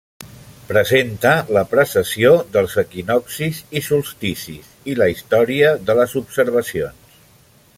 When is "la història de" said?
5.03-5.97